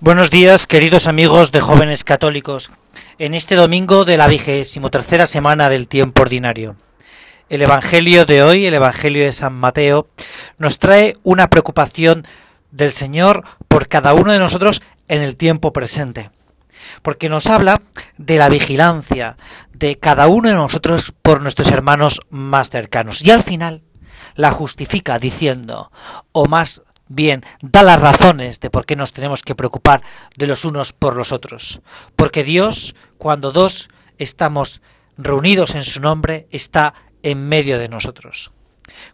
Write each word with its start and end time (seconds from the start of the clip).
Buenos 0.00 0.30
días, 0.30 0.66
queridos 0.66 1.06
amigos 1.06 1.52
de 1.52 1.60
jóvenes 1.60 2.02
católicos, 2.02 2.72
en 3.18 3.32
este 3.32 3.54
domingo 3.54 4.04
de 4.04 4.16
la 4.16 4.26
vigésimo 4.26 4.90
tercera 4.90 5.26
semana 5.26 5.70
del 5.70 5.86
tiempo 5.86 6.22
ordinario. 6.22 6.76
El 7.48 7.62
Evangelio 7.62 8.26
de 8.26 8.42
hoy, 8.42 8.66
el 8.66 8.74
Evangelio 8.74 9.24
de 9.24 9.30
San 9.30 9.54
Mateo, 9.54 10.08
nos 10.58 10.80
trae 10.80 11.16
una 11.22 11.48
preocupación 11.48 12.26
del 12.72 12.90
Señor 12.90 13.44
por 13.68 13.86
cada 13.86 14.14
uno 14.14 14.32
de 14.32 14.40
nosotros 14.40 14.82
en 15.06 15.22
el 15.22 15.36
tiempo 15.36 15.72
presente. 15.72 16.32
Porque 17.02 17.28
nos 17.28 17.46
habla 17.46 17.80
de 18.18 18.36
la 18.36 18.48
vigilancia 18.48 19.38
de 19.72 19.96
cada 19.96 20.26
uno 20.26 20.48
de 20.48 20.56
nosotros 20.56 21.14
por 21.22 21.40
nuestros 21.40 21.70
hermanos 21.70 22.20
más 22.30 22.68
cercanos. 22.68 23.24
Y 23.24 23.30
al 23.30 23.44
final 23.44 23.84
la 24.34 24.50
justifica 24.50 25.20
diciendo, 25.20 25.92
o 26.32 26.46
más 26.46 26.82
bien 27.08 27.42
da 27.60 27.82
las 27.82 28.00
razones 28.00 28.60
de 28.60 28.70
por 28.70 28.86
qué 28.86 28.96
nos 28.96 29.12
tenemos 29.12 29.42
que 29.42 29.54
preocupar 29.54 30.02
de 30.36 30.46
los 30.46 30.64
unos 30.64 30.92
por 30.92 31.16
los 31.16 31.32
otros. 31.32 31.80
Porque 32.16 32.44
Dios, 32.44 32.94
cuando 33.18 33.52
dos 33.52 33.88
estamos 34.18 34.82
reunidos 35.16 35.74
en 35.74 35.84
su 35.84 36.00
nombre, 36.00 36.46
está 36.50 36.94
en 37.22 37.48
medio 37.48 37.78
de 37.78 37.88
nosotros. 37.88 38.52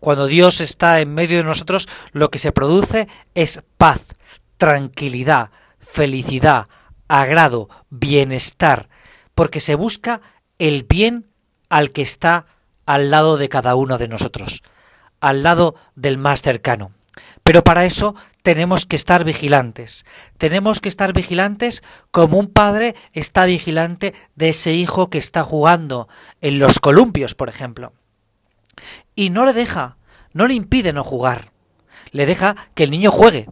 Cuando 0.00 0.26
Dios 0.26 0.60
está 0.60 1.00
en 1.00 1.12
medio 1.12 1.38
de 1.38 1.44
nosotros, 1.44 1.88
lo 2.12 2.30
que 2.30 2.38
se 2.38 2.52
produce 2.52 3.08
es 3.34 3.62
paz, 3.76 4.14
tranquilidad, 4.56 5.50
felicidad, 5.78 6.68
agrado, 7.06 7.68
bienestar, 7.90 8.88
porque 9.34 9.60
se 9.60 9.74
busca 9.74 10.20
el 10.58 10.84
bien 10.84 11.30
al 11.68 11.90
que 11.92 12.02
está 12.02 12.46
al 12.86 13.10
lado 13.10 13.36
de 13.36 13.48
cada 13.48 13.74
uno 13.74 13.98
de 13.98 14.08
nosotros, 14.08 14.62
al 15.20 15.42
lado 15.42 15.74
del 15.94 16.16
más 16.18 16.42
cercano. 16.42 16.92
Pero 17.42 17.64
para 17.64 17.84
eso 17.84 18.14
tenemos 18.42 18.86
que 18.86 18.96
estar 18.96 19.24
vigilantes. 19.24 20.04
Tenemos 20.36 20.80
que 20.80 20.88
estar 20.88 21.12
vigilantes 21.12 21.82
como 22.10 22.38
un 22.38 22.48
padre 22.48 22.94
está 23.12 23.44
vigilante 23.44 24.14
de 24.36 24.50
ese 24.50 24.72
hijo 24.74 25.10
que 25.10 25.18
está 25.18 25.44
jugando 25.44 26.08
en 26.40 26.58
los 26.58 26.78
columpios, 26.78 27.34
por 27.34 27.48
ejemplo. 27.48 27.92
Y 29.14 29.30
no 29.30 29.44
le 29.44 29.52
deja, 29.52 29.96
no 30.32 30.46
le 30.46 30.54
impide 30.54 30.92
no 30.92 31.04
jugar. 31.04 31.52
Le 32.10 32.26
deja 32.26 32.56
que 32.74 32.84
el 32.84 32.90
niño 32.90 33.10
juegue, 33.10 33.48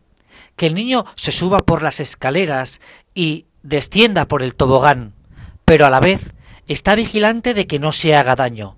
que 0.56 0.67
el 0.67 0.75
niño 0.75 1.05
se 1.14 1.33
suba 1.33 1.59
por 1.59 1.83
las 1.83 2.00
escaleras 2.00 2.81
y 3.14 3.47
descienda 3.62 4.28
por 4.28 4.42
el 4.42 4.55
tobogán, 4.55 5.14
pero 5.64 5.87
a 5.87 5.91
la 5.91 6.00
vez 6.00 6.34
está 6.67 6.94
vigilante 6.94 7.55
de 7.55 7.67
que 7.67 7.78
no 7.78 7.92
se 7.92 8.14
haga 8.14 8.37
daño, 8.37 8.77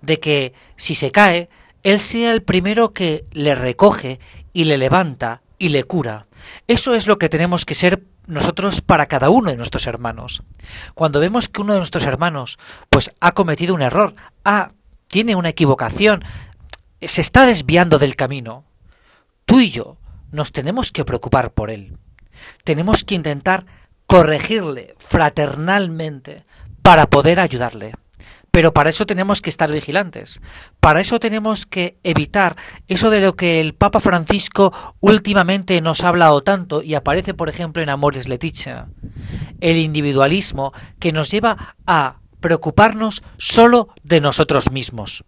de 0.00 0.20
que 0.20 0.52
si 0.76 0.94
se 0.94 1.10
cae, 1.10 1.48
él 1.86 2.00
sea 2.00 2.32
el 2.32 2.42
primero 2.42 2.92
que 2.92 3.24
le 3.30 3.54
recoge 3.54 4.18
y 4.52 4.64
le 4.64 4.76
levanta 4.76 5.42
y 5.56 5.68
le 5.68 5.84
cura. 5.84 6.26
Eso 6.66 6.96
es 6.96 7.06
lo 7.06 7.16
que 7.16 7.28
tenemos 7.28 7.64
que 7.64 7.76
ser 7.76 8.02
nosotros 8.26 8.80
para 8.80 9.06
cada 9.06 9.30
uno 9.30 9.50
de 9.50 9.56
nuestros 9.56 9.86
hermanos. 9.86 10.42
Cuando 10.94 11.20
vemos 11.20 11.48
que 11.48 11.60
uno 11.60 11.74
de 11.74 11.78
nuestros 11.78 12.04
hermanos 12.04 12.58
pues 12.90 13.12
ha 13.20 13.34
cometido 13.34 13.72
un 13.72 13.82
error, 13.82 14.16
ha 14.44 14.66
tiene 15.06 15.36
una 15.36 15.50
equivocación, 15.50 16.24
se 17.00 17.20
está 17.20 17.46
desviando 17.46 18.00
del 18.00 18.16
camino, 18.16 18.64
tú 19.44 19.60
y 19.60 19.70
yo 19.70 19.96
nos 20.32 20.50
tenemos 20.50 20.90
que 20.90 21.04
preocupar 21.04 21.52
por 21.52 21.70
él. 21.70 21.96
Tenemos 22.64 23.04
que 23.04 23.14
intentar 23.14 23.64
corregirle 24.06 24.96
fraternalmente 24.98 26.42
para 26.82 27.06
poder 27.06 27.38
ayudarle. 27.38 27.94
Pero 28.56 28.72
para 28.72 28.88
eso 28.88 29.04
tenemos 29.04 29.42
que 29.42 29.50
estar 29.50 29.70
vigilantes. 29.70 30.40
Para 30.80 31.02
eso 31.02 31.20
tenemos 31.20 31.66
que 31.66 31.98
evitar 32.02 32.56
eso 32.88 33.10
de 33.10 33.20
lo 33.20 33.36
que 33.36 33.60
el 33.60 33.74
Papa 33.74 34.00
Francisco 34.00 34.72
últimamente 35.00 35.78
nos 35.82 36.02
ha 36.02 36.08
hablado 36.08 36.42
tanto 36.42 36.82
y 36.82 36.94
aparece, 36.94 37.34
por 37.34 37.50
ejemplo, 37.50 37.82
en 37.82 37.90
Amores 37.90 38.28
Leticia. 38.28 38.88
El 39.60 39.76
individualismo 39.76 40.72
que 40.98 41.12
nos 41.12 41.30
lleva 41.30 41.76
a 41.86 42.20
preocuparnos 42.40 43.22
solo 43.36 43.90
de 44.02 44.22
nosotros 44.22 44.72
mismos. 44.72 45.26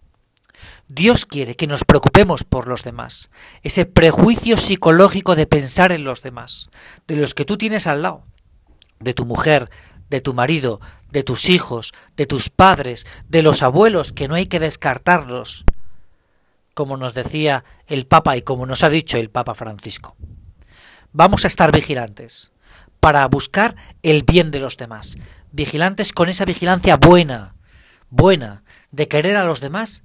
Dios 0.89 1.27
quiere 1.27 1.55
que 1.55 1.67
nos 1.67 1.85
preocupemos 1.85 2.45
por 2.45 2.67
los 2.67 2.83
demás. 2.83 3.29
Ese 3.63 3.85
prejuicio 3.85 4.57
psicológico 4.57 5.37
de 5.37 5.47
pensar 5.47 5.93
en 5.93 6.05
los 6.05 6.23
demás, 6.23 6.71
de 7.07 7.17
los 7.17 7.35
que 7.35 7.45
tú 7.45 7.59
tienes 7.59 7.87
al 7.87 8.01
lado, 8.01 8.25
de 9.01 9.13
tu 9.13 9.27
mujer, 9.27 9.69
de 10.11 10.21
tu 10.21 10.35
marido, 10.35 10.81
de 11.11 11.23
tus 11.23 11.49
hijos, 11.49 11.93
de 12.17 12.27
tus 12.27 12.51
padres, 12.51 13.07
de 13.29 13.43
los 13.43 13.63
abuelos, 13.63 14.13
que 14.13 14.29
no 14.29 14.35
hay 14.35 14.47
que 14.47 14.61
descartarlos, 14.61 15.65
como 16.75 16.97
nos 16.97 17.15
decía 17.15 17.65
el 17.87 18.07
Papa 18.07 18.37
y 18.37 18.43
como 18.43 18.67
nos 18.67 18.85
ha 18.85 18.89
dicho 18.89 19.19
el 19.19 19.31
Papa 19.31 19.55
Francisco. 19.55 20.17
Vamos 21.13 21.45
a 21.45 21.49
estar 21.49 21.73
vigilantes 21.73 22.53
para 23.01 23.27
buscar 23.27 23.77
el 24.03 24.23
bien 24.23 24.51
de 24.51 24.61
los 24.61 24.77
demás, 24.77 25.17
vigilantes 25.53 26.13
con 26.13 26.29
esa 26.29 26.45
vigilancia 26.45 26.97
buena, 26.97 27.55
buena, 28.11 28.63
de 28.91 29.09
querer 29.09 29.37
a 29.37 29.45
los 29.45 29.61
demás 29.61 30.05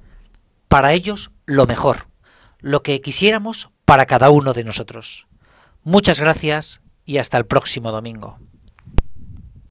para 0.67 0.93
ellos 0.93 1.31
lo 1.45 1.67
mejor, 1.67 2.07
lo 2.59 2.81
que 2.83 3.01
quisiéramos 3.01 3.69
para 3.85 4.05
cada 4.05 4.29
uno 4.29 4.53
de 4.53 4.63
nosotros. 4.63 5.27
Muchas 5.83 6.19
gracias 6.19 6.81
y 7.05 7.17
hasta 7.17 7.37
el 7.37 7.45
próximo 7.45 7.91
domingo. 7.91 8.39